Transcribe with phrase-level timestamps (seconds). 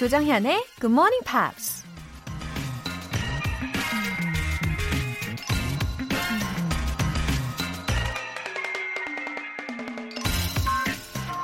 [0.00, 1.84] 조정현의 Good Morning Pops.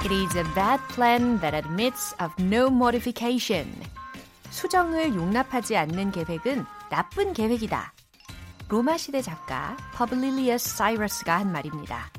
[0.02, 3.70] It is a bad plan that admits of no modification.
[4.48, 7.92] 수정을 용납하지 않는 계획은 나쁜 계획이다.
[8.70, 12.10] 로마 시대 작가 퍼블리리어스 사이러스가 한 말입니다.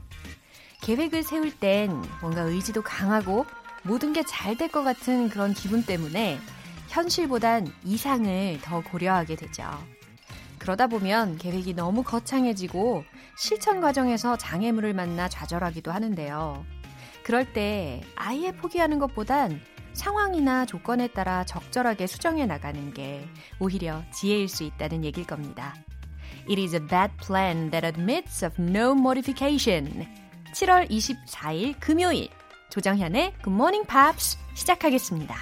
[0.84, 3.48] 계획을 세울 땐 뭔가 의지도 강하고
[3.88, 6.40] 모든 게 잘 될 것 같은 그런 기분 때문에
[6.90, 9.64] 현실보단 이상을 더 고려하게 되죠.
[10.60, 13.04] 그러다 보면 계획이 너무 거창해지고
[13.38, 16.66] 실천 과정에서 장애물을 만나 좌절하기도 하는데요.
[17.24, 19.62] 그럴 때 아예 포기하는 것보단
[19.94, 23.28] 상황이나 조건에 따라 적절하게 수정해 나가는 게
[23.60, 25.76] 오히려 지혜일 수 있다는 얘기일 겁니다.
[26.50, 30.08] It is a bad plan that admits of no modification.
[30.54, 32.30] 7월 24일 금요일
[32.70, 35.36] 조정현의 Good Morning Pops 시작하겠습니다.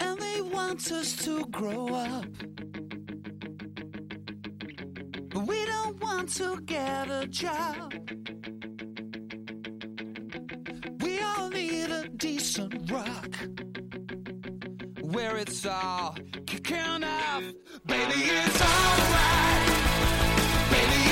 [0.00, 2.26] And they want us to grow up.
[5.30, 7.92] But we don't want to get a job.
[11.00, 13.36] We all need a decent rock.
[15.02, 17.42] Where it's all kicking off.
[17.86, 19.69] Baby, it's alright.
[20.70, 21.09] Baby,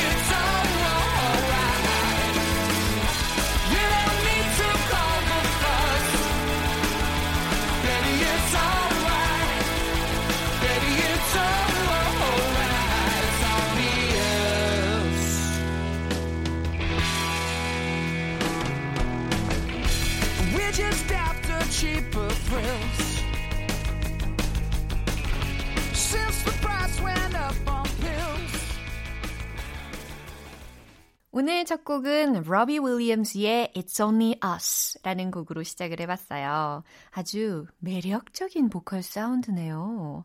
[31.40, 36.82] 오늘 첫 곡은 로비 윌리엄스의 It's Only Us 라는 곡으로 시작을 해봤어요.
[37.12, 40.24] 아주 매력적인 보컬 사운드네요.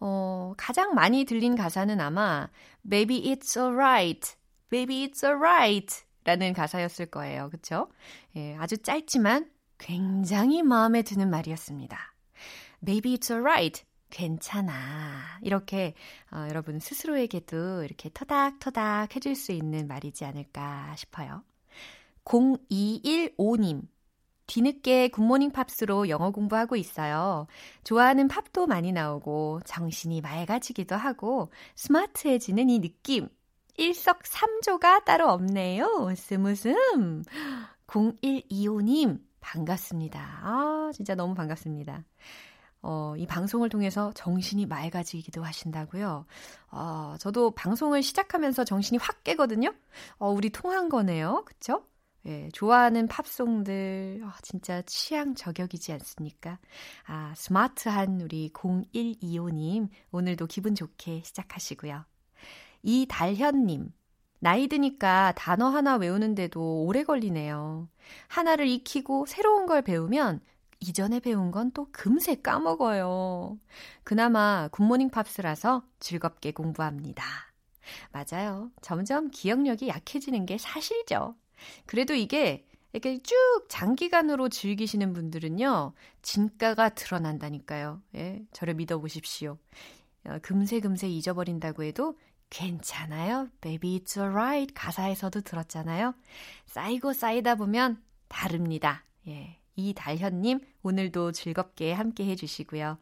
[0.00, 2.48] 어, 가장 많이 들린 가사는 아마
[2.88, 4.36] Baby It's Alright,
[4.70, 7.50] Baby It's Alright 라는 가사였을 거예요.
[7.50, 7.88] 그쵸?
[8.34, 12.14] 예, 아주 짧지만 굉장히 마음에 드는 말이었습니다.
[12.86, 13.84] Baby It's Alright.
[14.14, 15.40] 괜찮아.
[15.42, 15.94] 이렇게
[16.30, 21.42] 어, 여러분 스스로에게도 이렇게 터닥터닥 해줄 수 있는 말이지 않을까 싶어요.
[22.24, 23.82] 0215님.
[24.46, 27.46] 뒤늦게 굿모닝 팝스로 영어 공부하고 있어요.
[27.82, 33.28] 좋아하는 팝도 많이 나오고 정신이 맑아지기도 하고 스마트해지는 이 느낌.
[33.76, 36.14] 일석삼조가 따로 없네요.
[36.16, 37.24] 스무슴.
[37.88, 40.20] 0125님 반갑습니다.
[40.20, 42.04] 아, 진짜 너무 반갑습니다.
[42.86, 46.26] 어, 이 방송을 통해서 정신이 맑아지기도 하신다고요.
[46.70, 49.72] 어, 저도 방송을 시작하면서 정신이 확 깨거든요.
[50.18, 51.44] 어, 우리 통한 거네요.
[51.46, 51.86] 그쵸?
[52.26, 56.58] 예, 좋아하는 팝송들, 어, 진짜 취향 저격이지 않습니까?
[57.06, 62.04] 아, 스마트한 우리 0125님, 오늘도 기분 좋게 시작하시고요.
[62.82, 63.92] 이달현님,
[64.40, 67.88] 나이 드니까 단어 하나 외우는데도 오래 걸리네요.
[68.28, 70.42] 하나를 익히고 새로운 걸 배우면
[70.86, 73.58] 이전에 배운 건 또 금세 까먹어요.
[74.04, 77.24] 그나마 굿모닝 팝스라서 즐겁게 공부합니다.
[78.12, 78.70] 맞아요.
[78.82, 81.34] 점점 기억력이 약해지는 게 사실이죠.
[81.86, 83.34] 그래도 이게 이렇게 쭉
[83.68, 88.00] 장기간으로 즐기시는 분들은요, 진가가 드러난다니까요.
[88.14, 89.58] 예, 저를 믿어보십시오.
[90.26, 92.16] 어, 금세 금세 잊어버린다고 해도
[92.50, 93.48] 괜찮아요.
[93.60, 94.72] Baby it's alright.
[94.74, 96.14] 가사에서도 들었잖아요.
[96.66, 99.04] 쌓이고 쌓이다 보면 다릅니다.
[99.26, 99.58] 예.
[99.76, 102.98] 이달현님, 오늘도 즐겁게 함께 해주시고요.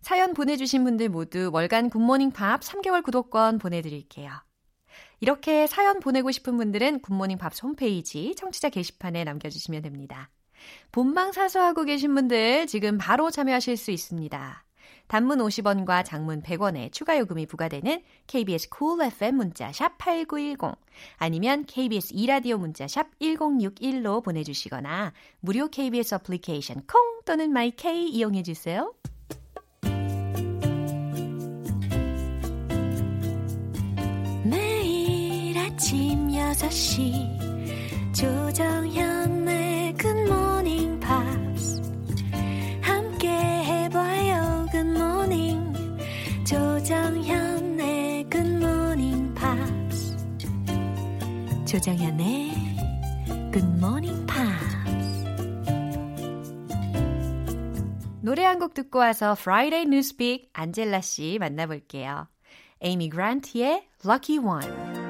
[0.00, 4.30] 사연 보내주신 분들 모두 월간 굿모닝 팝 3개월 구독권 보내드릴게요.
[5.20, 10.30] 이렇게 사연 보내고 싶은 분들은 굿모닝 팝 홈페이지 청취자 게시판에 남겨주시면 됩니다.
[10.90, 14.64] 본방 사수하고 계신 분들 지금 바로 참여하실 수 있습니다.
[15.12, 20.74] 단문 50원과 장문 100원의 추가 요금이 부과되는 KBS cool FM 문자 샵 8910
[21.18, 28.94] 아니면 KBS 이라디오 문자 샵 1061로 보내주시거나 무료 KBS 어플리케이션 콩 또는 마이케이 이용해 주세요.
[34.46, 39.41] 매일 아침 6시 조정현
[51.72, 52.52] 조정현의
[53.50, 54.76] 굿모닝 팝스
[58.20, 62.28] 노래 한 곡 듣고 와서 Friday Newspeak 안젤라 씨 만나볼게요.
[62.82, 65.01] 에이미 그란트의 Lucky One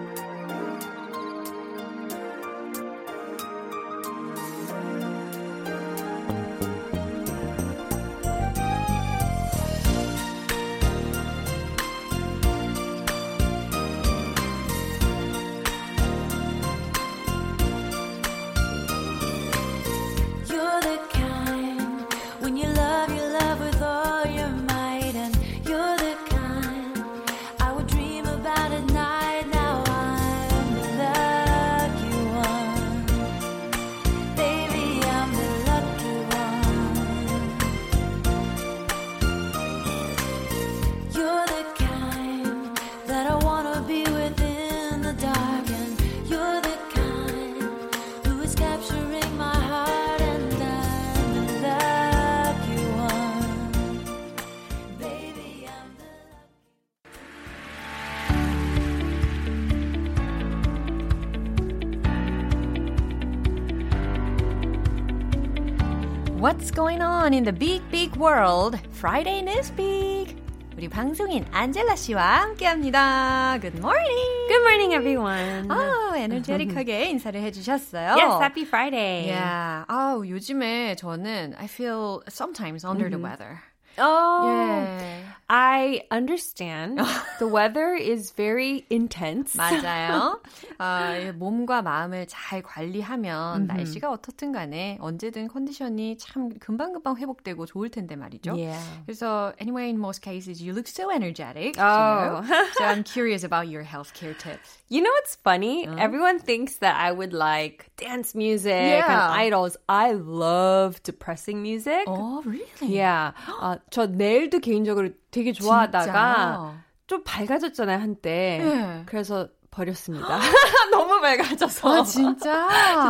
[66.41, 68.77] What's going on in the big, big world?
[68.93, 70.35] Friday is big.
[70.77, 73.57] 우리 방송인 안젤라 씨와 함께합니다.
[73.59, 74.47] Good morning.
[74.47, 75.71] Good morning, everyone.
[75.71, 78.15] 아, 에너제틱하게 인사를 해주셨어요.
[78.15, 79.25] yes, happy Friday.
[79.29, 79.85] Yeah.
[79.87, 83.61] 아, 요즘에 저는 I feel sometimes under the weather.
[83.99, 85.23] Oh, Yeah.
[85.49, 86.99] I understand.
[87.39, 89.55] the weather is very intense.
[89.55, 90.41] 맞아요.
[90.77, 98.17] 아, 몸과 마음을 잘 관리하면 날씨가 어떻든 간에 언제든 컨디션이 참 금방금방 회복되고 좋을 텐데
[98.17, 98.55] 말이죠.
[98.57, 98.77] Yeah.
[99.05, 101.75] 그래서 anyway, in most cases, you look so energetic.
[101.79, 102.43] Oh.
[102.43, 102.67] you know?
[102.77, 104.77] so I'm curious about your healthcare tips.
[104.89, 105.87] You know what's funny?
[105.97, 109.31] Everyone thinks that I would like dance music and Yeah.
[109.31, 109.77] idols.
[109.87, 112.03] I love depressing music.
[112.07, 112.67] Oh, really?
[112.83, 113.31] Yeah.
[113.61, 118.59] 아, 저 내일도 개인적으로 되게 좋아하다가 좀 밝아졌잖아요, 한때.
[118.61, 119.03] 네.
[119.05, 120.39] 그래서 버렸습니다.
[120.91, 121.99] 너무 밝아져서.
[121.99, 122.67] 아, 진짜?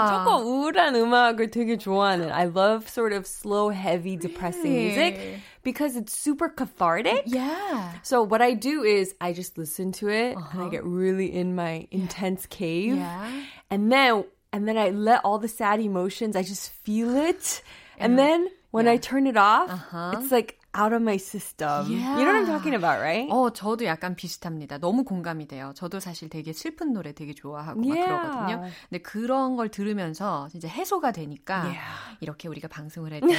[0.10, 2.32] 조금 우울한 음악을 되게 좋아하는.
[2.32, 5.42] I love sort of slow, heavy, depressing music Really?
[5.64, 7.24] because it's super cathartic.
[7.26, 7.94] Yeah.
[8.04, 11.56] So what I do is I just listen to it and I get really in
[11.56, 12.98] my intense cave.
[12.98, 13.30] Yeah.
[13.72, 17.62] And then and then I let all the sad emotions, I just feel it.
[17.98, 19.72] And then when I turn it off,
[20.14, 21.87] it's like out of my system.
[21.91, 22.53] You know what I'm Yeah.
[22.57, 23.29] talking about, right?
[23.31, 24.79] 어, 저도 약간 비슷합니다.
[24.79, 25.73] 너무 공감이 돼요.
[25.75, 28.09] 저도 사실 되게 슬픈 노래 되게 좋아하고 막 Yeah.
[28.09, 28.71] 그러거든요.
[28.89, 32.17] 근데 그런 걸 들으면서 진짜 해소가 되니까 Yeah.
[32.21, 33.37] 이렇게 우리가 방송을 할 때는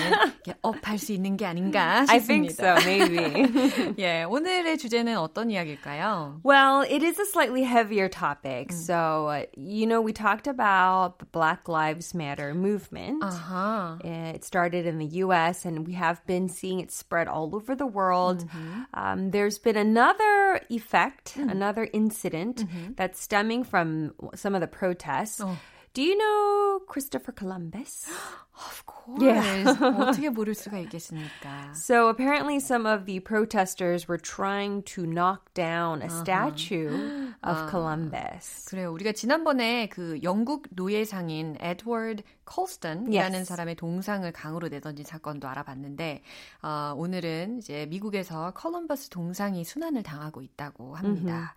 [0.61, 2.77] 업할 수 있는 게 아닌가 I think 싶습니다.
[2.77, 3.95] so, maybe.
[3.97, 6.41] 예, 오늘의 주제는 어떤 이야기일까요?
[6.43, 8.71] Well, it is a slightly heavier topic.
[8.71, 13.23] So, uh, you know, we talked about the Black Lives Matter movement.
[13.23, 13.97] 아하.
[14.03, 17.75] Uh, It started in the US and we have been seeing it spread all over
[17.75, 18.45] the world.
[18.45, 18.81] Mm-hmm.
[18.93, 21.51] Um, there's been another effect, mm.
[21.51, 22.93] another incident mm-hmm.
[22.95, 25.41] that's stemming from some of the protests.
[25.41, 25.57] Oh.
[25.93, 28.09] Do you know Christopher Columbus?
[28.55, 29.67] Of course.
[29.99, 31.71] 어떻게 모를 수가 있겠습니까?
[31.75, 38.65] So apparently, some of the protesters were trying to knock down a statue of Columbus.
[38.69, 38.91] 그래요.
[38.91, 43.45] 우리가 지난번에 그 영국 노예상인 에드워드 콜스턴이라는 Yes.
[43.49, 46.23] 사람의 동상을 강으로 내던진 사건도 알아봤는데
[46.63, 51.53] 어, 오늘은 이제 미국에서 컬럼버스 동상이 수난을 당하고 있다고 합니다.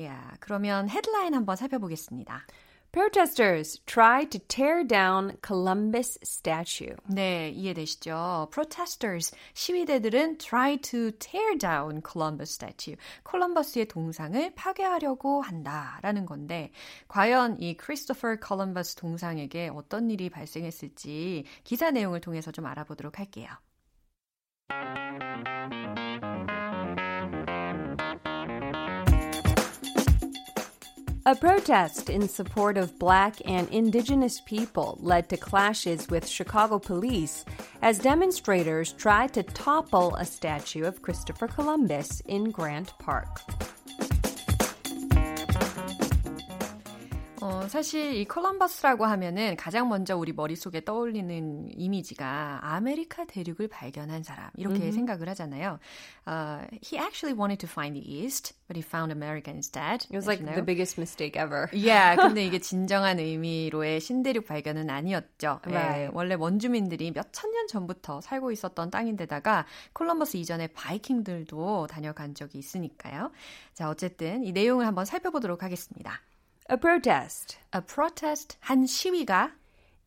[0.00, 2.46] 야, 그러면 헤드라인 한번 살펴보겠습니다.
[2.96, 6.96] Protesters tried to tear down Columbus statue.
[7.06, 8.48] 네, 이해되시죠?
[8.50, 12.96] Protesters, 시위대들은 try to tear down Columbus statue.
[13.22, 16.70] 콜럼버스의 동상을 파괴하려고 한다라는 건데
[17.08, 23.50] 과연 이 크리스토퍼 콜럼버스 동상에게 어떤 일이 발생했을지 기사 내용을 통해서 좀 알아보도록 할게요.
[31.28, 37.44] A protest in support of black and indigenous people led to clashes with Chicago police
[37.82, 43.40] as demonstrators tried to topple a statue of Christopher Columbus in Grant Park.
[47.46, 54.50] 어, 사실 이 콜럼버스라고 하면은 가장 먼저 우리 머릿속에 떠올리는 이미지가 아메리카 대륙을 발견한 사람
[54.56, 55.78] 이렇게 생각을 하잖아요.
[56.26, 60.02] Uh, he actually wanted to find the East, but he found America instead.
[60.10, 60.56] It was as like you know.
[60.56, 61.68] the biggest mistake ever.
[61.72, 65.60] Yeah, 근데 이게 진정한 의미로의 신대륙 발견은 아니었죠.
[65.68, 66.10] 예, Right.
[66.14, 73.30] 원래 원주민들이 몇 천 년 전부터 살고 있었던 땅인데다가 콜럼버스 이전에 바이킹들도 다녀간 적이 있으니까요.
[73.72, 76.20] 자, 어쨌든 이 내용을 한번 살펴보도록 하겠습니다.
[76.69, 79.53] A protest A protest, 한 시위가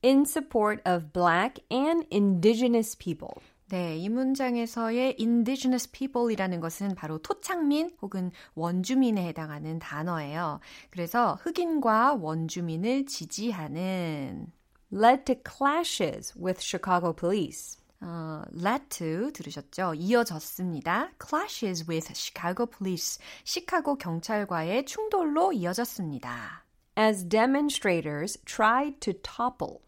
[0.04, 3.34] in support of black and indigenous people.
[3.70, 10.60] 네, 이 문장에서의 indigenous people이라는 것은 바로 토착민 혹은 원주민에 해당하는 단어예요.
[10.90, 14.52] 그래서 흑인과 원주민을 지지하는
[14.92, 17.77] led to clashes with Chicago police.
[18.01, 19.93] 어, led to 들으셨죠?
[19.95, 21.11] 이어졌습니다.
[21.21, 23.21] Clashes with Chicago Police.
[23.43, 26.63] 시카고 경찰과의 충돌로 이어졌습니다.
[26.97, 29.79] as demonstrators tried to topple.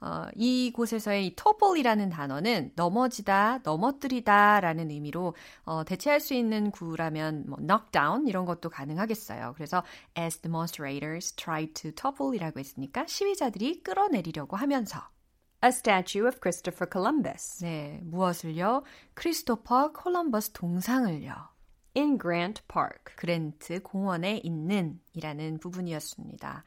[0.00, 5.34] 어, 이곳에서의 이 topple이라는 단어는 넘어지다, 넘어뜨리다 라는 의미로
[5.64, 9.54] 어, 대체할 수 있는 구라면 뭐 knock down 이런 것도 가능하겠어요.
[9.56, 9.82] 그래서
[10.16, 15.00] as demonstrators tried to topple이라고 했으니까 시위자들이 끌어내리려고 하면서
[15.60, 18.84] a statue of Christopher Columbus 네, 무엇을요?
[19.14, 21.34] 크리스토퍼 콜럼버스 동상을요.
[21.96, 23.16] in Grant Park.
[23.16, 26.64] 그랜트 공원에 있는 이라는 부분이었습니다.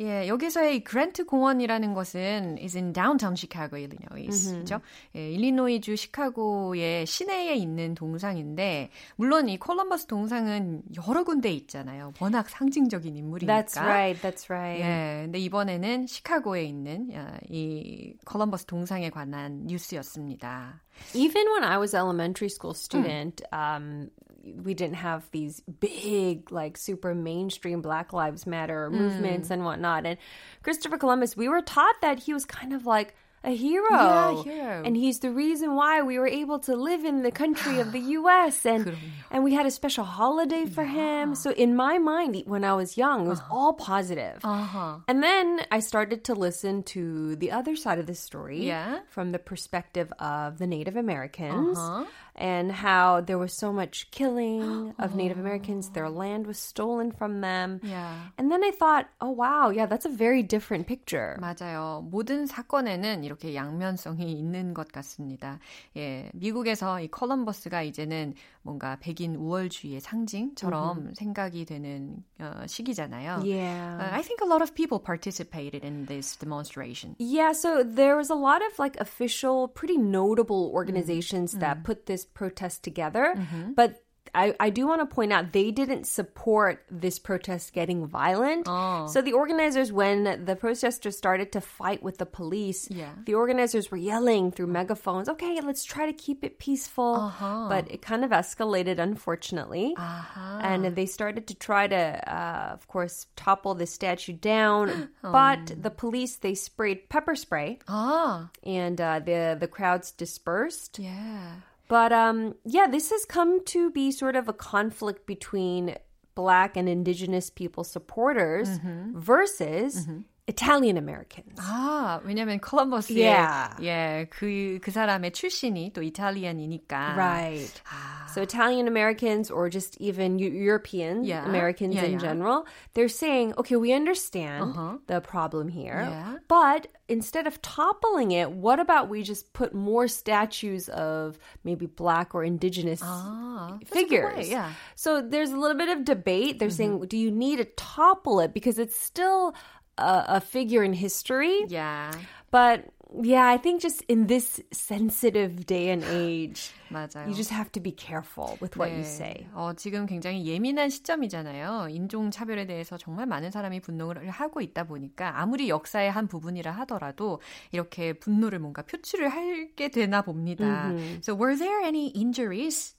[0.00, 4.54] 예, 여기서의 이 그랜트 공원이라는 것은 is in downtown Chicago, Illinois.
[4.58, 4.80] 그죠?
[5.14, 12.14] 예, 일리노이주 시카고의 시내에 있는 동상인데 물론 이 콜럼버스 동상은 여러 군데 있잖아요.
[12.18, 13.62] 워낙 상징적인 인물이니까.
[13.62, 14.22] That's right.
[14.22, 14.82] That's right.
[14.82, 17.10] 예, 근데 이번에는 시카고에 있는
[17.50, 20.80] 이 콜럼버스 동상에 관한 뉴스였습니다.
[21.14, 24.10] Even when I was elementary school student, um,
[24.42, 28.96] we didn't have these big, like super mainstream Black Lives Matter hmm.
[28.96, 29.52] movements mm.
[29.52, 30.06] and whatnot.
[30.06, 30.18] And
[30.62, 33.88] Christopher Columbus, we were taught that he was kind of like a hero.
[33.90, 34.82] Yeah, hero.
[34.84, 37.98] And he's the reason why we were able to live in the country of the
[38.20, 38.94] US and
[39.30, 41.22] and we had a special holiday for yeah.
[41.22, 41.34] him.
[41.34, 43.54] So in my mind when I was young, it was uh-huh.
[43.54, 44.40] all positive.
[44.44, 44.98] Uh-huh.
[45.08, 49.00] And then I started to listen to the other side of the story yeah.
[49.08, 51.78] from the perspective of the Native Americans.
[51.78, 52.04] Uh-huh
[52.35, 55.89] and how there was so much killing of Native Americans.
[55.89, 57.79] Their land was stolen from them.
[57.81, 58.11] Yeah.
[58.37, 61.37] And then I thought, oh wow, yeah, that's a very different picture.
[61.39, 62.03] 맞아요.
[62.11, 65.59] 모든 사건에는 이렇게 양면성이 있는 것 같습니다.
[65.95, 68.33] 예, 미국에서 이 컬럼버스가 이제는
[68.63, 73.43] 뭔가 백인 우월주의의 상징처럼 생각이 되는 어, 시기잖아요.
[73.45, 73.97] Yeah.
[73.99, 77.15] Uh, I think a lot of people participated in this demonstration.
[77.19, 82.25] Yeah, so there was a lot of like official, pretty notable organizations that put this
[82.34, 83.34] protest together.
[83.74, 88.68] But I, I do want to point out they didn't support this protest getting violent.
[89.10, 93.10] So the organizers, when the protesters started to fight with the police, Yeah.
[93.26, 97.32] the organizers were yelling through megaphones, okay, let's try to keep it peaceful.
[97.68, 99.96] But it kind of escalated, unfortunately.
[99.98, 105.08] And they started to try to, uh, of course, topple the statue down.
[105.22, 110.98] But the police, they sprayed pepper spray 아, and uh, the, the crowds dispersed.
[111.00, 111.66] yeah.
[111.90, 115.96] But um, yeah, this has come to be sort of a conflict between
[116.36, 118.68] Black and Indigenous people supporters
[119.12, 120.06] versus
[120.47, 121.57] Italian Americans.
[121.57, 123.73] 아, 왜냐면 컬럼버스의 Yeah.
[123.81, 127.15] 예, 그, 그 사람의 출신이 또 이탈리안이니까.
[127.17, 127.81] Right.
[127.89, 131.45] 아, So Italian Americans or just even Eu- European Yeah.
[131.49, 132.19] Americans Yeah, in yeah.
[132.19, 134.75] general, they're saying, okay, we understand
[135.07, 136.37] the problem here, Yeah.
[136.47, 142.35] but instead of toppling it, what about we just put more statues of maybe black
[142.35, 144.35] or indigenous 아, that's a good figures?
[144.37, 144.69] way, yeah.
[144.93, 146.59] So there's a little bit of debate.
[146.59, 149.55] They're saying, do you need to topple it because it's still
[149.97, 151.65] a, a figure in history?
[151.67, 152.11] Yeah.
[152.51, 152.85] But
[153.21, 157.27] yeah, I think just in this sensitive day and age, 맞아요.
[157.27, 159.05] you just have to be careful with what you 네.
[159.05, 159.47] say.
[159.53, 161.87] 어, 지금 굉장히 예민한 시점이잖아요.
[161.89, 167.39] 인종차별에 대해서 정말 많은 사람이 분노를 하고 있다 보니까 아무리 역사의 한 부분이라 하더라도
[167.71, 170.91] 이렇게 분노를 뭔가 표출을 하게 되나 봅니다.
[171.21, 172.95] So were there any injuries?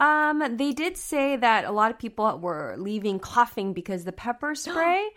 [0.00, 4.54] Um, they did say that a lot of people were leaving coughing because the pepper
[4.54, 5.10] spray.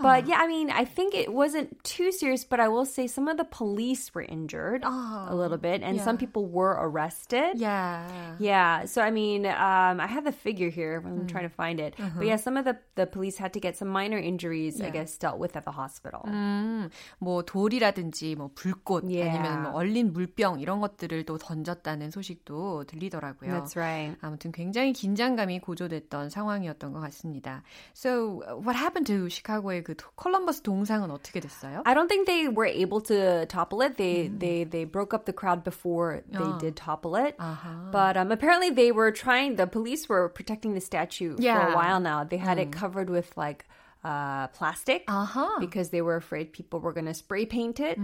[0.00, 3.28] But yeah, I mean, I think it wasn't too serious, but I will say some
[3.28, 6.20] of the police were injured a little bit, and some yeah.
[6.24, 7.60] people were arrested.
[7.60, 8.08] Yeah.
[8.38, 11.02] Yeah, so I mean, um, I have the figure here.
[11.04, 11.92] I'm trying to find it.
[12.16, 15.04] But yeah, some of the, the police had to get some minor injuries, I Yeah.
[15.04, 16.24] guess, dealt with at the hospital.
[16.24, 16.88] 음,
[17.20, 19.28] 뭐 돌이라든지 뭐 불꽃 Yeah.
[19.36, 23.50] 아니면 뭐 얼린 물병 이런 것들을 또 던졌다는 소식도 들리더라고요.
[23.50, 24.16] That's right.
[24.22, 27.62] 아무튼 굉장히 긴장감이 고조됐던 상황이었던 것 같습니다.
[27.92, 31.82] So what happened to Chicago의 그 도- 콜럼버스 동상은 어떻게 됐어요?
[31.84, 33.96] I don't think they were able to topple it.
[33.96, 36.58] They they they broke up the crowd before they Oh.
[36.58, 37.36] did topple it.
[37.38, 37.90] 아하.
[37.92, 39.56] But um, apparently they were trying.
[39.56, 41.72] The police were protecting the statue for Yeah.
[41.72, 42.24] a while now.
[42.24, 43.66] They had it covered with like
[44.02, 45.60] uh, plastic 아하.
[45.60, 47.98] because they were afraid people were going to spray paint it.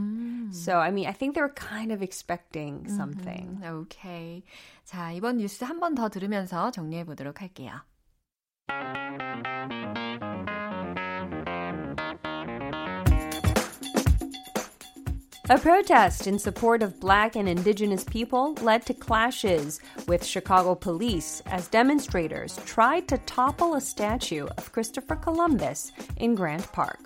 [0.53, 3.61] So I mean, I think they were kind of expecting something.
[3.65, 4.43] 오케이.
[4.85, 7.81] 자, 이번 뉴스 한 번 더 들으면서 정리해 보도록 할게요.
[15.51, 21.41] A protest in support of black and indigenous people led to clashes with Chicago police
[21.47, 26.99] as demonstrators tried to topple a statue of Christopher Columbus in Grant Park.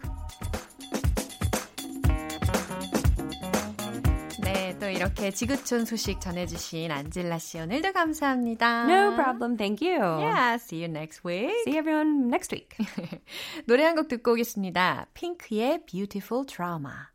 [4.40, 8.86] 네, 또 이렇게 지구촌 소식 전해주신 안젤라 씨 오늘도 감사합니다.
[8.86, 10.00] No problem, thank you.
[10.00, 11.52] Yeah, see you next week.
[11.64, 12.74] See everyone next week.
[13.66, 15.08] 노래 한 곡 듣고 오겠습니다.
[15.12, 17.10] 핑크의 Beautiful Trauma.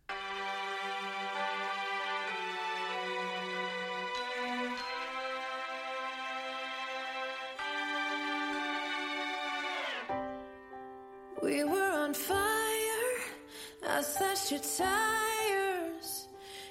[11.43, 13.17] We were on fire.
[13.89, 16.29] I slashed your tires.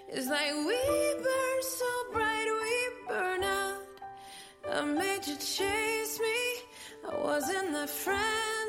[0.08, 0.78] It's like we
[1.24, 3.82] burn so bright, we burn out.
[4.72, 6.40] I made you chase me.
[7.10, 8.69] I wasn't that friendly.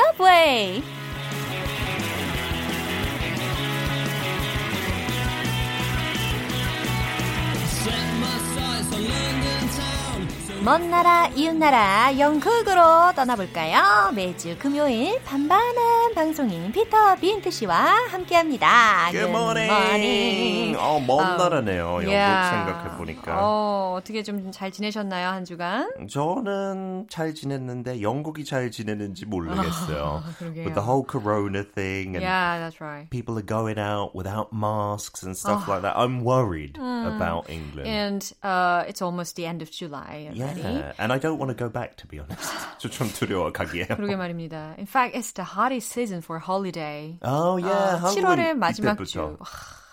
[0.00, 0.82] Subway!
[10.70, 14.12] 먼 나라 이웃 나라 영국으로 떠나볼까요?
[14.14, 17.74] 매주 금요일 반반한 방송인 피터 빈트 씨와
[18.12, 19.10] 함께합니다.
[19.10, 20.76] Good morning.
[20.78, 21.82] 어, 먼 아, 나라네요.
[22.04, 22.50] 영국 yeah.
[22.50, 23.36] 생각해 보니까.
[23.36, 25.90] 어, 어떻게 좀 잘 지내셨나요 한 주간?
[26.08, 30.22] 저는 잘 지냈는데 영국이 잘 지내는지 모르겠어요.
[30.40, 33.10] With the whole corona thing and Yeah, that's right.
[33.10, 35.96] people are going out without masks and stuff like that.
[35.98, 37.88] I'm worried about England.
[37.88, 40.78] And uh, it's almost the end of July already.
[40.80, 42.50] yeah, and I don't want to go back to be honest.
[42.78, 43.86] 저좀 두려워 가기에요.
[43.96, 44.74] 그러게 말입니다.
[44.78, 47.18] In fact, it's the hottest season for holiday.
[47.22, 49.04] Oh yeah, 아, 7월의 한국은 마지막.
[49.04, 49.20] 주.
[49.20, 49.36] 와,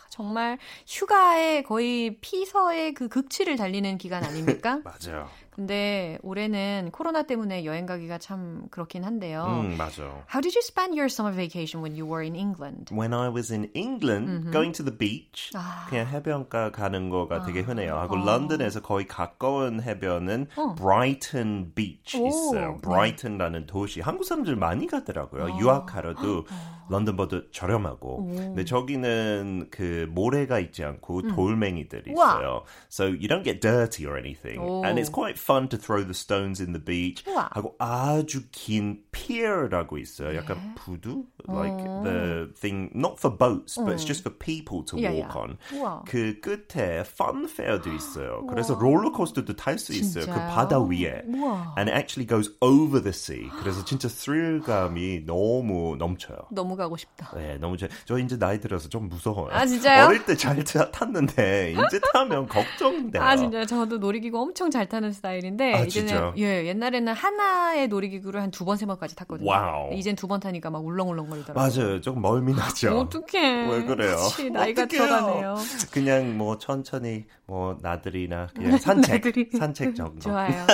[0.09, 4.79] 정말 휴가에 거의 피서의 그 극치를 달리는 기간 아닙니까?
[4.83, 5.29] 맞아요.
[5.57, 9.43] 근데 올해는 코로나 때문에 여행 가기가 참 그렇긴 한데요.
[9.47, 10.03] 음, 맞아.
[10.31, 12.93] How did you spend your summer vacation when you were in England?
[12.93, 15.87] When I was in England, going to the beach, 아.
[15.89, 17.97] 그냥 해변가 가는 거가 되게 흔해요.
[17.97, 20.75] 하고 런던에서 거의 가까운 해변은 어.
[20.75, 22.73] Brighton Beach 오, 있어요.
[22.75, 22.81] 네.
[22.83, 23.99] Brighton라는 도시.
[24.01, 25.55] 한국 사람들 많이 가더라고요.
[25.55, 25.59] 아.
[25.59, 26.45] 유학하러도
[26.89, 28.27] 런던보다 저렴하고.
[28.27, 32.15] 근데 저기는 그 모래가 있지 않고 돌멩이들이 음.
[32.15, 32.27] 우와.
[32.35, 32.63] 있어요.
[32.89, 34.57] So you don't get dirty or anything.
[34.61, 34.85] 오.
[34.85, 37.23] And it's quite fun to throw the stones in the beach.
[37.25, 37.49] 우와.
[37.53, 40.35] 하고 아주 긴 pier라고 있어요.
[40.35, 40.75] 약간 네.
[40.75, 41.23] 부두?
[41.47, 45.39] Like the thing, not for boats, but it's just for people to Yeah, walk yeah.
[45.39, 45.57] on.
[45.71, 46.03] 우와.
[46.05, 48.45] 그 끝에 fun fair도 있어요.
[48.49, 50.25] 그래서 롤러코스터도 탈 수 있어요.
[50.25, 50.31] 그?
[50.33, 51.23] 바다 위에.
[51.27, 51.75] 우와.
[51.77, 53.47] And it actually goes over the sea.
[53.61, 56.37] 그래서 진짜 스릴감이 너무 넘쳐요.
[56.51, 57.31] 너무 가고 싶다.
[57.35, 59.53] 네, 너무 제, 저 이제 나이 들어서 좀 무서워요.
[59.53, 60.07] 아, 진짜요?
[60.07, 63.21] 어릴 때 잘 탔는데 이제 타면 걱정돼요.
[63.23, 66.33] 아 진짜 저도 놀이기구 엄청 잘 타는 스타일 인데 아, 이제는?
[66.37, 69.49] 예 옛날에는 하나의 놀이기구를 한 두 번 세 번까지 탔거든요.
[69.49, 69.93] Wow.
[69.93, 71.83] 이젠 두 번 타니까 막 울렁울렁 거리더라고요.
[71.83, 72.01] 맞아요.
[72.01, 72.97] 조금 멀미 나죠.
[72.99, 73.67] 어떡해.
[73.71, 74.15] 왜 그래요?
[74.17, 75.05] 그치, 나이가 어떡해요?
[75.07, 75.55] 들어가네요.
[75.91, 79.49] 그냥 뭐 천천히 뭐 나들이나 그냥 산책, 나들이.
[79.57, 80.19] 산책 정도.
[80.29, 80.65] 좋아요.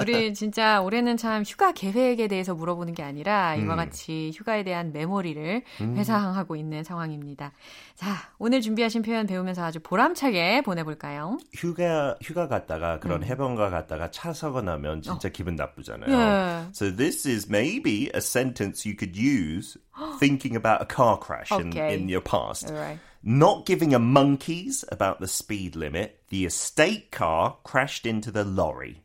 [0.00, 3.76] 우리 진짜 올해는 참 휴가 계획에 대해서 물어보는 게 아니라 이와 음.
[3.76, 7.52] 같이 휴가에 대한 메모리를 회상하고 있는 상황입니다.
[7.94, 8.06] 자,
[8.38, 11.38] 오늘 준비하신 표현 배우면서 아주 보람차게 보내볼까요?
[11.54, 16.09] 휴가 휴가 갔다가 그런 해변가 갔다가 차 사고 나면 진짜 기분 나쁘잖아요.
[16.09, 16.73] 예.
[16.73, 19.77] So this is maybe a sentence you could use
[20.19, 21.93] thinking about a car crash in, Okay.
[21.95, 22.69] in your past.
[22.69, 22.99] Alright.
[23.23, 29.01] Not giving a monkeys about the speed limit, the estate car crashed into the lorry.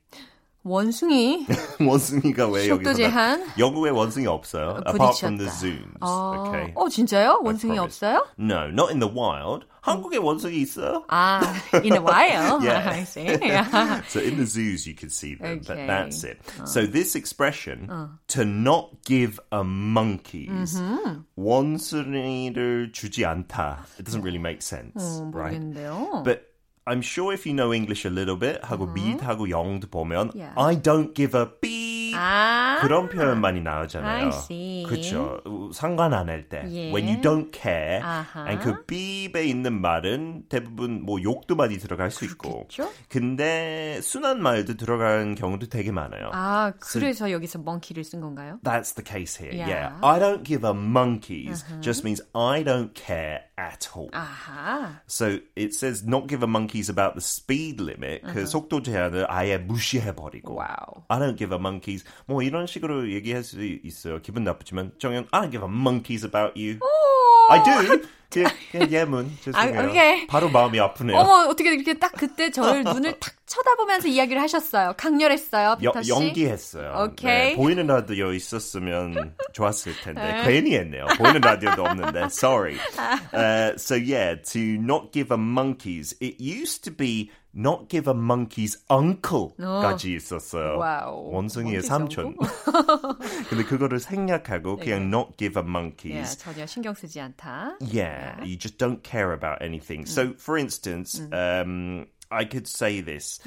[0.65, 1.47] 원숭이
[1.81, 3.41] 원숭이가 왜 속도 여기서 제한?
[3.47, 4.83] 나- 영국에 원숭이 없어요.
[4.87, 5.59] Apart from the 부딪혔다.
[5.61, 5.95] zoos.
[6.01, 6.73] 어, Okay.
[6.75, 7.41] 어 진짜요?
[7.43, 8.03] 원숭이 promise.
[8.05, 8.27] 없어요?
[8.39, 9.65] No, not in the wild.
[9.81, 11.05] 한국에 원숭이 있어요?
[11.09, 11.41] 아,
[11.83, 12.61] in a while.
[12.61, 12.85] Yeah.
[12.91, 13.25] I see.
[13.41, 14.03] Yeah.
[14.09, 15.87] So in the zoos you can see them, but Okay.
[15.87, 16.37] that's it.
[16.67, 17.89] So this expression,
[18.29, 20.77] to not give a monkeys,
[21.37, 23.87] 원숭이를 주지 않다.
[23.99, 25.57] It doesn't really make sense, 어, right?
[25.59, 26.23] 모르겠는데요.
[26.25, 26.43] But
[26.87, 30.55] I'm sure if you know English a little bit, 하고 미드하고 영도 보면 Yeah.
[30.57, 34.32] I don't give a beep 아, 그런 표현 많이 나오잖아요.
[34.88, 35.40] 그렇죠.
[35.74, 36.64] 상관 안 할 때.
[36.70, 36.92] 예.
[36.94, 38.02] When you don't care.
[38.02, 38.48] 아하.
[38.48, 42.68] And 그 삐에 있는 말은 대부분 뭐 욕도 많이 들어갈 수 있고.
[42.68, 42.92] 그렇겠죠?
[43.10, 46.30] 근데 순한 말도 들어가는 경우도 되게 많아요.
[46.34, 48.60] 아, 그래서 여기서 monkey를 쓴 건가요?
[48.64, 49.54] That's the case here.
[49.56, 49.70] Yeah.
[49.70, 50.00] Yeah.
[50.02, 54.10] I don't give a monkeys just means I don't care at all.
[54.12, 55.02] 아하.
[55.08, 58.22] So it says not give a monkeys about the speed limit.
[58.34, 60.56] 그 속도 제한을 아예 무시해버리고.
[60.56, 61.04] Wow.
[61.10, 62.03] I don't give a monkeys.
[62.26, 64.22] 뭐 이런 식으로 얘기할 수 있어요.
[64.22, 66.80] 기분 나쁘지만 정현 I don't give a monkeys about you.
[67.50, 68.04] I do.
[68.38, 69.80] 예, 예, 예문 죄송해요.
[69.80, 70.28] 아, 오케이.
[70.28, 71.18] 바로 마음이 아프네요.
[71.18, 74.94] 어머 어떻게 이렇게 딱 그때 저를 눈을 탁 쳐다보면서 이야기를 하셨어요.
[74.98, 75.94] 강렬했어요, 여.
[76.08, 77.06] 연기했어요.
[77.10, 77.52] 오케이.
[77.52, 81.06] 네, 보이는 라디오 있었으면 좋았을 텐데 괜히 했네요.
[81.18, 82.78] 보이는 라디오도 없는데 sorry.
[83.34, 86.16] Uh, so yeah, to not give a monkeys.
[86.22, 90.78] It used to be not give a monkey's uncle까지 있었어요.
[90.80, 91.30] Wow.
[91.34, 92.36] 원숭이의 삼촌.
[93.50, 96.38] 근데 그거를 생략하고 그냥 not give a 예, monkeys.
[96.38, 97.78] 전혀 신경 쓰지 않다.
[97.82, 100.07] Yeah, you just don't care about anything.
[100.07, 103.41] So, for instance, um, I could say this.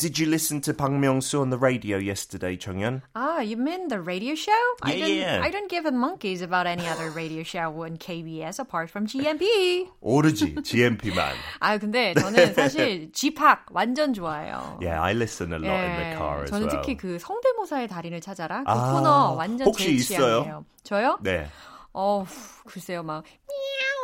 [0.00, 3.02] Did you listen to Bang Myung-soo on the radio yesterday, Chonghyun?
[3.14, 4.56] Ah, you mean the radio show?
[4.80, 5.40] I Yeah, didn't, yeah.
[5.44, 9.90] I don't give a monkeys about any other radio show on KBS apart from GMP.
[10.00, 11.34] 오르지, GMP만.
[11.60, 14.78] 아, 근데 저는 사실 G팍 완전 좋아해요.
[14.80, 16.80] Yeah, I listen a lot in the car as 저는 well.
[16.80, 20.40] 특히 그 성대모사의 달인을 찾아라 그 아, 코너 완전 혹시 제 있어요?
[20.40, 20.64] 취향이에요.
[20.82, 21.18] 저요?
[21.20, 21.46] 네.
[21.92, 22.24] 어,
[22.66, 23.43] 글쎄요, 막 미야오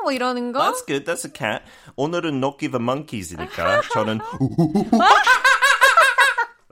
[0.02, 0.60] 뭐 이러는 거.
[0.60, 1.04] That's good.
[1.04, 1.62] That's a cat.
[1.96, 4.20] 오늘은 not give a monkeys이니까 저는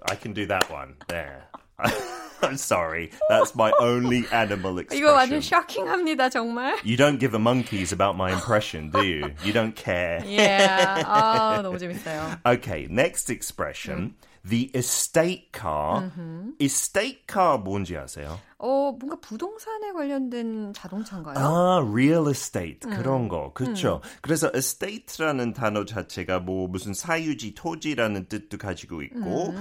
[0.09, 0.97] I can do that one.
[1.09, 1.45] There.
[2.43, 3.11] I'm sorry.
[3.31, 5.41] That's my only animal 이거 완전 expression.
[5.41, 6.77] 쇼킹합니다, 정말.
[6.85, 9.33] You don't give a monkeys about my impression, do you?
[9.43, 10.23] You don't care.
[10.27, 11.03] Yeah.
[11.07, 12.39] 아, 너무 재밌어요.
[12.45, 14.15] Okay, next expression.
[14.48, 16.12] The estate car.
[16.60, 18.40] Estate car 뭔지 아세요?
[18.58, 21.38] 어, 뭔가 부동산에 관련된 자동차인가요?
[21.38, 23.54] 아, real estate 그런 거.
[23.54, 24.02] 그렇죠.
[24.22, 29.54] 그래서 estate라는 단어 자체가 뭐 무슨 사유지, 토지라는 뜻도 가지고 있고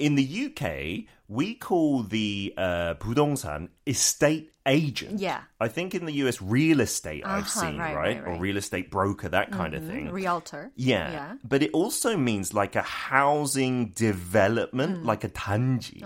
[0.00, 5.18] In the UK, we call the uh, 부동산 estate agent.
[5.20, 5.40] Yeah.
[5.60, 8.24] I think in the US, real estate I've Uh-huh, seen, right, right?
[8.24, 10.10] right, Or real estate broker, that kind of thing.
[10.10, 10.70] Realtor.
[10.76, 11.10] Yeah.
[11.10, 11.32] Yeah.
[11.42, 16.00] But it also means like a housing development, like a 단지.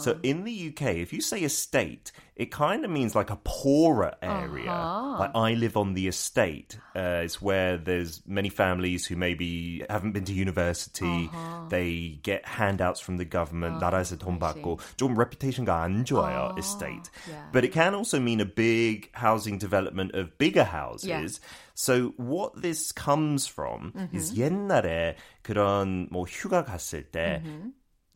[0.00, 4.13] So in the UK, if you say estate, it kind of means like a poorer
[4.21, 4.71] area.
[5.19, 6.77] Like I live on the estate.
[6.93, 11.29] Uh, it's where there's many families who maybe haven't been to university.
[11.69, 13.79] They get handouts from the government.
[13.81, 16.57] 나라에서 돈 받고 좀 reputation가 안 좋아요.
[16.57, 17.09] estate.
[17.29, 17.45] yeah.
[17.53, 21.39] But it can also mean a big housing development of bigger houses.
[21.73, 27.41] So what this comes from is 옛날에 그런 뭐 휴가 갔을 때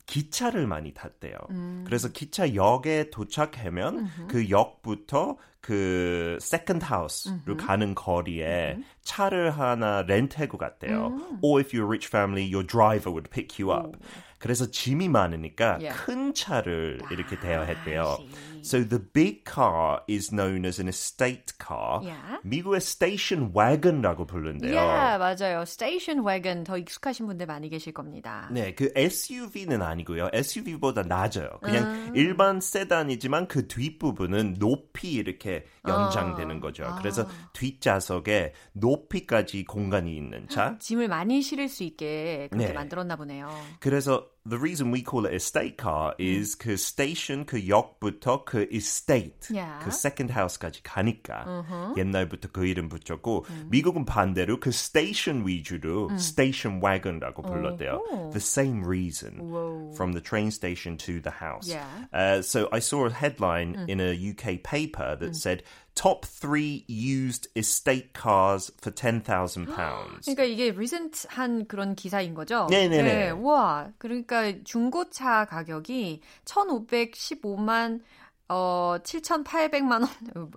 [0.07, 1.37] 기차를 많이 탔대요.
[1.85, 11.19] 그래서 기차역에 도착하면 그 역부터 그 second house로 가는 거리에 차를 하나 렌트하고 갔대요.
[11.41, 13.97] Or if you're a rich family, your driver would pick you up.
[14.39, 15.97] 그래서 짐이 많으니까 Yeah.
[16.05, 18.19] 큰 차를 이렇게 대여했대요.
[18.63, 22.01] So the big car is known as an estate car.
[22.03, 22.41] Yeah.
[22.45, 24.77] 미국의 station wagon라고 부른대요.
[24.77, 25.65] Yeah, 맞아요.
[25.65, 28.49] 스테이션 wagon 더 익숙하신 분들 많이 계실 겁니다.
[28.51, 30.29] 네, 그 SUV는 아니고요.
[30.33, 31.49] SUV보다 낮아요.
[31.63, 32.13] 그냥 아.
[32.15, 35.54] 일반 세단이지만 그 뒷부분은 높이 이렇게
[35.87, 36.85] 연장되는 거죠.
[36.85, 36.97] 아.
[36.97, 40.77] 그래서 뒷좌석에 높이까지 공간이 있는 차.
[40.79, 42.73] 짐을 많이 실을 수 있게 그렇게 네.
[42.73, 43.51] 만들었나 보네요.
[43.81, 49.50] 그래서 the reason we call it estate car is 그 station 그 역부터 그 estate
[49.52, 49.80] Yeah.
[49.84, 57.42] 그 second house까지 가니까 옛날부터 그 이름 붙였고 미국은 반대로 그 station 위주로 station wagon라고
[57.44, 58.02] 불렀대요.
[58.32, 59.38] The same reason
[59.94, 61.68] from the train station to the house.
[61.68, 61.86] Yeah.
[62.14, 65.64] Uh, so I saw a headline in a UK paper that said
[65.96, 70.26] top three used estate cars for ten thousand pounds.
[70.26, 72.68] 그러니까 이게 리센트한 그런 기사인 거죠?
[72.70, 73.04] 네네네.
[73.04, 78.02] 네, 와, 그러니까 중고차 가격이 1,515만
[78.52, 80.08] 어 7,800만 원.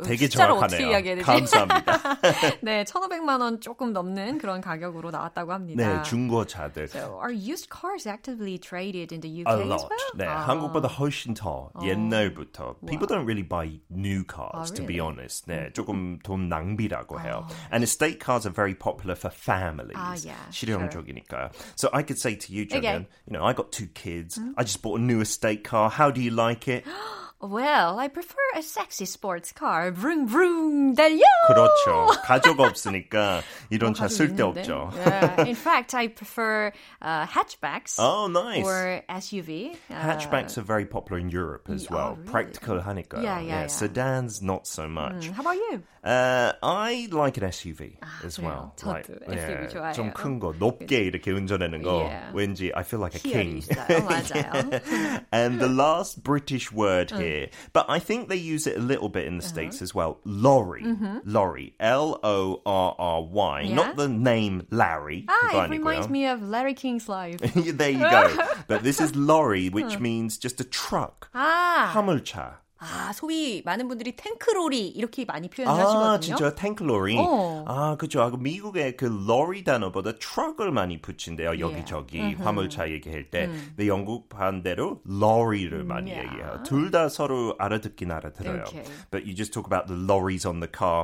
[0.02, 0.64] 되게 숫자를 정확하네요.
[0.64, 1.26] 어떻게 이야기해야 되지?
[1.26, 2.20] 감사합니다.
[2.62, 5.96] 네, 1,500만 원 조금 넘는 그런 가격으로 나왔다고 합니다.
[5.98, 6.88] 네, 중고차들.
[6.88, 9.88] So, are used cars actively traded in the UK A as lot.
[9.90, 10.10] well?
[10.16, 10.48] 네, 아.
[10.48, 12.76] 한국보다 훨씬 더 옛날부터.
[12.86, 15.00] People don't really buy new cars, 아, to be really?
[15.12, 15.44] honest.
[15.46, 17.46] 네, 조금 돈 낭비라고 해요.
[17.70, 19.98] And estate cars are very popular for families.
[20.00, 21.50] 아, yeah, 실용적이니까요.
[21.76, 22.80] So I could say to you, Okay.
[22.80, 24.40] Julian, you know, I got two kids.
[24.56, 25.90] I just bought a new estate car.
[25.90, 26.86] How do you like it?
[27.40, 29.90] Well, I prefer a sexy sports car.
[29.90, 31.26] Vroom vroom 달려.
[31.48, 32.06] 그렇죠.
[32.24, 34.90] 가족 없으니까 이런 차 가지고 쓸데없죠.
[34.94, 35.10] 있는데.
[35.10, 35.44] Yeah.
[35.48, 36.70] In fact, I prefer
[37.02, 38.64] uh, hatchbacks Oh, nice.
[38.64, 39.74] or SUV.
[39.90, 42.08] Uh, Hatchbacks are very popular in Europe as Yeah, well.
[42.12, 42.30] oh, really?
[42.30, 43.22] Practical 하니까.
[43.22, 43.66] Yeah, yeah, yeah.
[43.66, 45.26] Sedans, not so much.
[45.28, 45.82] 음, How about you?
[46.04, 47.94] Uh, I like an SUV
[48.24, 48.42] as 그래요?
[48.46, 48.72] well.
[48.76, 49.92] 저도 SUV 좋아해요.
[49.94, 52.04] 좀 큰 거, 높게 이렇게 운전하는 거.
[52.06, 52.32] Yeah.
[52.34, 53.62] 왠지 I feel like a 희열이 king.
[53.62, 54.02] 있어요.
[54.06, 55.26] 맞아요.
[55.32, 57.25] and the last British word here,
[57.72, 60.18] but I think they use it a little bit in the States as well.
[60.24, 60.84] Lorry.
[61.24, 61.74] Lorry.
[61.80, 63.60] L O R R Y.
[63.62, 63.74] Yeah.
[63.74, 65.24] Not the name Larry.
[65.28, 66.10] Ah, 그거 it reminds 아니고요.
[66.10, 67.38] me of Larry King's life.
[67.54, 68.36] there you go.
[68.68, 71.28] but this is lorry, which means just a truck.
[71.34, 72.56] 아, 화물차.
[72.79, 75.99] 아, 소위 많은 분들이 탱크로리 이렇게 많이 표현하시거든요.
[76.09, 77.17] 아, 진짜 탱크로리.
[77.19, 77.65] 어.
[77.67, 78.21] 아, 그죠.
[78.21, 81.59] 아, 미국의 그 로리 단어보다 트럭을 많이 붙인대요.
[81.59, 82.43] 여기저기 Yeah.
[82.43, 83.47] 화물차 얘기할 때.
[83.47, 86.27] 근데 영국 반대로 로리를 많이 yeah.
[86.33, 86.63] 얘기해요.
[86.63, 88.63] 둘 다 서로 알아듣긴 알아들어요.
[88.67, 88.83] Okay.
[89.11, 91.03] But you just talk about the lorries on the car.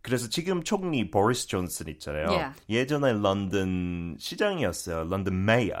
[0.00, 2.28] 그래서 지금 총리 보리스 존슨 있잖아요.
[2.28, 2.60] Yeah.
[2.70, 5.04] 예전에 런던 시장이었어요.
[5.08, 5.74] London mayor.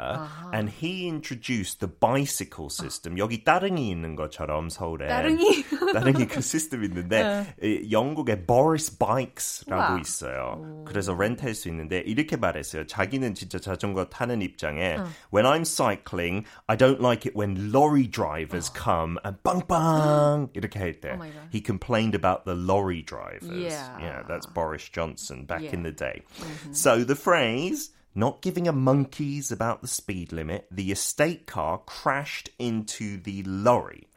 [0.52, 3.16] And he introduced the bicycle system.
[3.18, 5.06] 여기 따릉이 있는 것처럼 서울에.
[5.06, 5.64] 따릉이?
[5.94, 10.00] 따릉이 그 시스템 있는데 이 영국에 Boris Bikes라고 우와.
[10.00, 10.84] 있어요.
[10.86, 12.86] 그래서 렌트할 수 있는데 이렇게 말했어요.
[12.86, 14.96] 자기는 진짜 자전거 타는 입장에
[15.32, 21.00] When I'm cycling, I don't like it when lorry drivers come and 빵빵 이렇게 할
[21.00, 21.12] 때.
[21.12, 21.24] Oh.
[21.50, 23.48] He complained about the lorry drivers.
[23.48, 23.96] Yeah.
[24.08, 24.50] Yeah, that's ah.
[24.50, 25.70] Boris Johnson back Yeah.
[25.72, 26.22] in the day.
[26.40, 26.72] Mm-hmm.
[26.72, 32.50] So the phrase not giving a monkeys about the speed limit, the estate car crashed
[32.58, 34.08] into the lorry.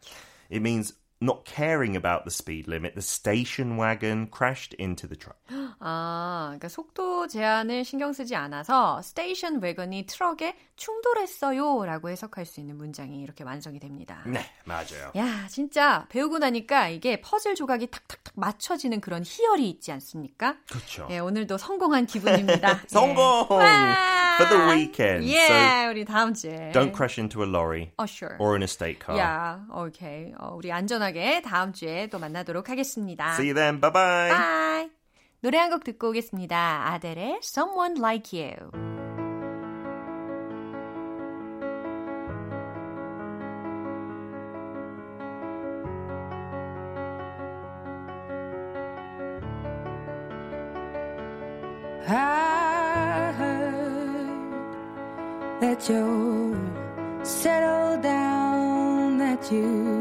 [0.50, 5.38] It means not caring about the speed limit, the station wagon crashed into the truck.
[5.80, 13.22] 아, 그러니까 속도 제한을 신경 쓰지 않아서 스테이션 웨건이 트럭에 충돌했어요라고 해석할 수 있는 문장이
[13.22, 14.24] 이렇게 완성이 됩니다.
[14.26, 15.12] 네, 맞아요.
[15.16, 20.56] 야, 진짜 배우고 나니까 이게 퍼즐 조각이 탁탁탁 맞춰지는 그런 희열이 있지 않습니까?
[20.70, 21.08] 그렇죠.
[21.12, 22.82] 예, 오늘도 성공한 기분입니다.
[22.88, 23.48] 성공!
[23.52, 23.56] 예.
[23.56, 23.96] 와!
[24.40, 25.32] For the weekend.
[25.32, 26.72] 예, 우리 다음 주에.
[26.74, 28.38] Don't crash into a lorry Oh, sure.
[28.40, 29.20] or an estate car.
[29.20, 30.34] 야, 오케이.
[30.40, 31.11] 어, 우리 안전하게
[31.42, 33.34] 다음 주에 또 만나도록 하겠습니다.
[33.34, 33.80] See you then.
[33.80, 34.30] Bye bye.
[34.30, 34.90] Bye.
[35.42, 36.94] 노래 한 곡 듣고 오겠습니다.
[36.94, 38.56] 아델의 Someone Like You.
[52.08, 54.30] I heard
[55.62, 56.58] that you're
[57.24, 60.01] settled down, that you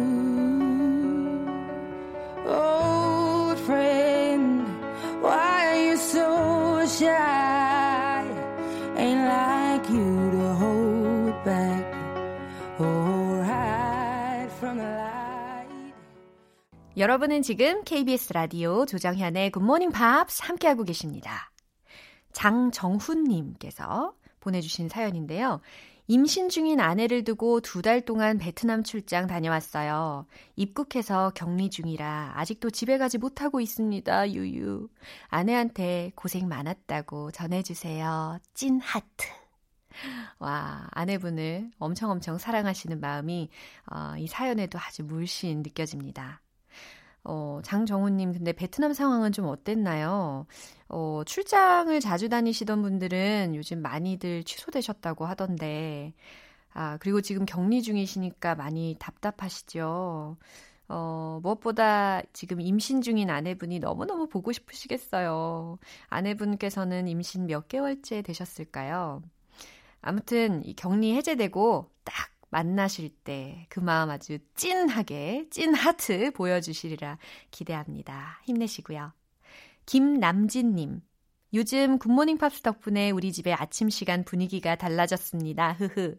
[17.01, 21.51] 여러분은 지금 KBS 라디오 조정현의 굿모닝 팝스 함께하고 계십니다.
[22.31, 25.61] 장정훈님께서 보내주신 사연인데요.
[26.05, 30.27] 임신 중인 아내를 두고 두 달 동안 베트남 출장 다녀왔어요.
[30.55, 34.33] 입국해서 격리 중이라 아직도 집에 가지 못하고 있습니다.
[34.33, 34.87] 유유.
[35.29, 38.37] 아내한테 고생 많았다고 전해주세요.
[38.53, 39.25] 찐 하트.
[40.37, 43.49] 와, 아내분을 엄청 엄청 사랑하시는 마음이
[43.91, 46.43] 어, 이 사연에도 아주 물씬 느껴집니다.
[47.23, 50.47] 어, 장정우님, 근데 베트남 상황은 좀 어땠나요?
[50.89, 56.13] 어, 출장을 자주 다니시던 분들은 요즘 많이들 취소되셨다고 하던데,
[56.73, 60.37] 아, 그리고 지금 격리 중이시니까 많이 답답하시죠?
[60.89, 65.79] 어, 무엇보다 지금 임신 중인 아내분이 너무너무 보고 싶으시겠어요.
[66.09, 69.21] 아내분께서는 임신 몇 개월째 되셨을까요?
[70.01, 72.13] 아무튼 이 격리 해제되고 딱
[72.51, 77.17] 만나실 때 그 마음 아주 찐하게 찐 하트 보여주시리라
[77.49, 78.39] 기대합니다.
[78.43, 79.13] 힘내시고요.
[79.85, 81.01] 김남진님.
[81.53, 85.73] 요즘 굿모닝 팝스 덕분에 우리 집의 아침 시간 분위기가 달라졌습니다.
[85.73, 86.17] 흐흐.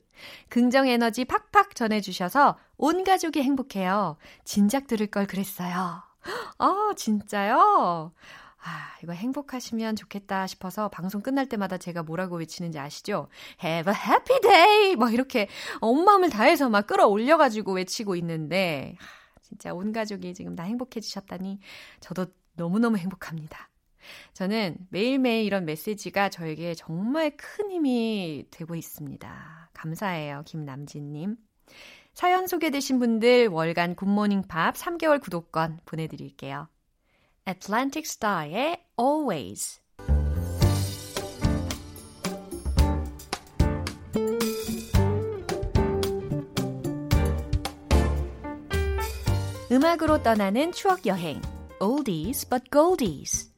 [0.49, 4.19] 긍정 에너지 팍팍 전해주셔서 온 가족이 행복해요.
[4.45, 6.03] 진작 들을 걸 그랬어요.
[6.59, 8.13] 아, 진짜요?
[8.65, 13.29] 아, 이거 행복하시면 좋겠다 싶어서 방송 끝날 때마다 제가 뭐라고 외치는지 아시죠?
[13.63, 14.97] Have a happy day!
[14.97, 15.49] 막 이렇게
[15.81, 21.59] 온 마음을 다해서 막 끌어올려가지고 외치고 있는데, 하, 진짜 온 가족이 지금 다 행복해지셨다니
[22.01, 23.69] 저도 너무너무 행복합니다.
[24.33, 29.71] 저는 매일매일 이런 메시지가 저에게 정말 큰 힘이 되고 있습니다.
[29.73, 31.37] 감사해요, 김남진님.
[32.15, 36.69] 사연 소개되신 분들 월간 굿모닝 팝 3개월 구독권 보내드릴게요.
[37.48, 39.80] Atlantic Star의 Always.
[49.72, 51.42] 음악으로 떠나는 추억 여행.
[51.80, 53.51] Oldies but Goldies.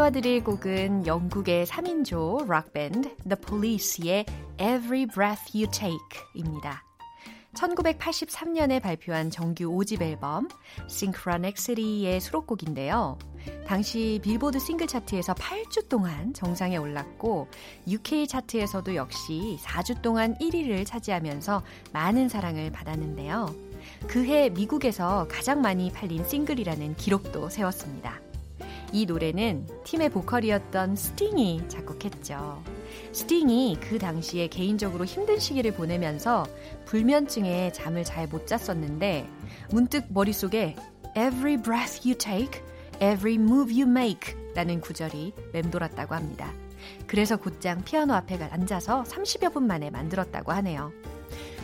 [0.00, 4.24] 띄워드릴 곡은 영국의 3인조 록밴드 The Police의
[4.58, 6.82] Every Breath You Take입니다.
[7.52, 10.48] 1983년에 발표한 정규 5집 앨범
[10.88, 13.18] Synchronicity*의 수록곡인데요.
[13.66, 17.48] 당시 빌보드 싱글 차트에서 8주 동안 정상에 올랐고
[17.86, 23.54] UK 차트에서도 역시 4주 동안 1위를 차지하면서 많은 사랑을 받았는데요.
[24.06, 28.29] 그해 미국에서 가장 많이 팔린 싱글이라는 기록도 세웠습니다.
[28.92, 32.62] 이 노래는 팀의 보컬이었던 스팅이 작곡했죠.
[33.12, 36.46] 스팅이 그 당시에 개인적으로 힘든 시기를 보내면서
[36.86, 39.26] 불면증에 잠을 잘 못 잤었는데
[39.70, 40.76] 문득 머릿속에
[41.16, 42.62] Every breath you take,
[42.96, 46.52] every move you make 라는 구절이 맴돌았다고 합니다.
[47.06, 50.92] 그래서 곧장 피아노 앞에 앉아서 30여 분 만에 만들었다고 하네요.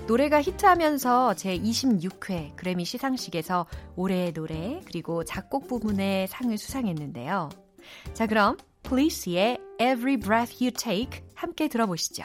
[0.07, 3.67] 노래가 히트하면서 제26회 그래미 시상식에서
[3.97, 7.49] 올해의 노래 그리고 작곡 부분의 상을 수상했는데요.
[8.15, 12.23] 자, 그럼 플리스의 Every Breath You Take 함께 들어보시죠.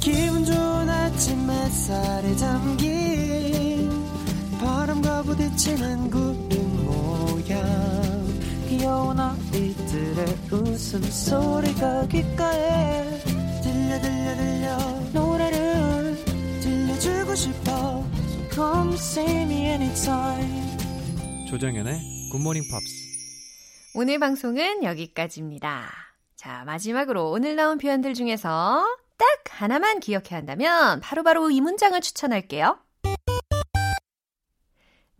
[0.00, 3.90] 기분 좋은 아침 햇살에 잠긴
[4.60, 6.61] 바람과 부딪히는 구름
[8.82, 13.20] 귀여운 아이들의 웃음소리가 귓가에
[13.62, 14.76] 들려 들려 들려.
[15.12, 16.16] 노래를
[16.60, 18.04] 들려주고 싶어.
[18.50, 20.76] So come see me anytime.
[21.48, 22.00] 조정연의
[22.32, 25.88] 굿모닝 팝스 오늘 방송은 여기까지입니다.
[26.34, 28.84] 자, 마지막으로 오늘 나온 표현들 중에서
[29.16, 32.80] 딱 하나만 기억해야 한다면 바로바로 바로 이 문장을 추천할게요.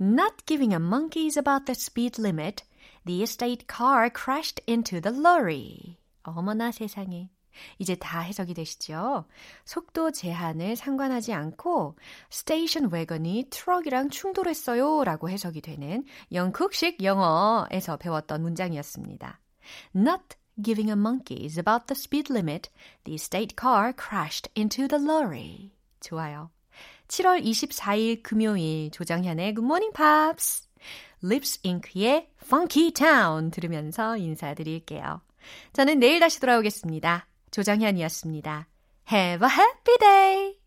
[0.00, 2.64] Not giving a monkeys about the speed limit
[3.04, 5.96] The estate car crashed into the lorry.
[6.22, 7.30] 어머나 세상에.
[7.78, 9.26] 이제 다 해석이 되시죠?
[9.64, 11.96] 속도 제한을 상관하지 않고
[12.30, 19.40] station wagon이 트럭이랑 충돌했어요 라고 해석이 되는 영국식 영어에서 배웠던 문장이었습니다.
[19.94, 22.70] Not giving a monkeys about the speed limit,
[23.04, 25.72] the estate car crashed into the lorry.
[26.00, 26.50] 좋아요.
[27.08, 30.71] 7월 24일 금요일 조정현의 Good Morning Pops.
[31.24, 35.20] Lips Inc.의 Funky Town 들으면서 인사드릴게요.
[35.72, 37.26] 저는 내일 다시 돌아오겠습니다.
[37.50, 38.68] 조정현이었습니다.
[39.10, 40.61] Have a happy day!